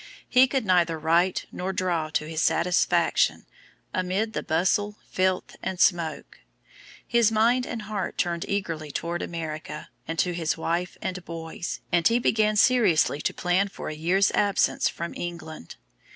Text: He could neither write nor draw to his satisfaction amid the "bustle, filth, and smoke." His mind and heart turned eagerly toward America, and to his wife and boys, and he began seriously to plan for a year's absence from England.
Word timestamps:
He 0.27 0.47
could 0.47 0.65
neither 0.65 0.97
write 0.97 1.45
nor 1.51 1.71
draw 1.71 2.09
to 2.09 2.27
his 2.27 2.41
satisfaction 2.41 3.45
amid 3.93 4.33
the 4.33 4.41
"bustle, 4.41 4.97
filth, 5.11 5.55
and 5.61 5.79
smoke." 5.79 6.39
His 7.07 7.31
mind 7.31 7.67
and 7.67 7.83
heart 7.83 8.17
turned 8.17 8.43
eagerly 8.47 8.89
toward 8.91 9.21
America, 9.21 9.89
and 10.07 10.17
to 10.17 10.33
his 10.33 10.57
wife 10.57 10.97
and 11.03 11.23
boys, 11.23 11.81
and 11.91 12.07
he 12.07 12.17
began 12.17 12.55
seriously 12.55 13.21
to 13.21 13.31
plan 13.35 13.67
for 13.67 13.89
a 13.89 13.93
year's 13.95 14.31
absence 14.31 14.89
from 14.89 15.13
England. 15.13 15.75